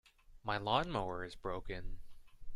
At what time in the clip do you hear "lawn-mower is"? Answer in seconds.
0.57-1.35